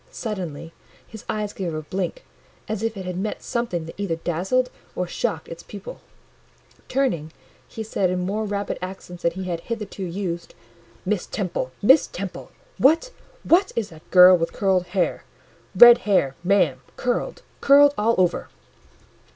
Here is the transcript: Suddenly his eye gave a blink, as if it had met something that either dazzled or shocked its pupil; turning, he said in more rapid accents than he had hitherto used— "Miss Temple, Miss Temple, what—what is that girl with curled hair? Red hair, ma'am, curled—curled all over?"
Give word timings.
Suddenly 0.09 0.73
his 1.07 1.23
eye 1.29 1.47
gave 1.55 1.75
a 1.75 1.83
blink, 1.83 2.25
as 2.67 2.81
if 2.81 2.97
it 2.97 3.05
had 3.05 3.17
met 3.19 3.43
something 3.43 3.85
that 3.85 3.99
either 3.99 4.15
dazzled 4.15 4.71
or 4.95 5.05
shocked 5.05 5.47
its 5.47 5.61
pupil; 5.61 6.01
turning, 6.87 7.31
he 7.67 7.83
said 7.83 8.09
in 8.09 8.17
more 8.25 8.43
rapid 8.45 8.79
accents 8.81 9.21
than 9.21 9.33
he 9.33 9.43
had 9.43 9.59
hitherto 9.59 10.01
used— 10.01 10.55
"Miss 11.05 11.27
Temple, 11.27 11.71
Miss 11.83 12.07
Temple, 12.07 12.49
what—what 12.79 13.71
is 13.75 13.89
that 13.89 14.09
girl 14.09 14.35
with 14.35 14.53
curled 14.53 14.87
hair? 14.87 15.23
Red 15.75 15.99
hair, 15.99 16.35
ma'am, 16.43 16.81
curled—curled 16.95 17.93
all 17.95 18.15
over?" 18.17 18.47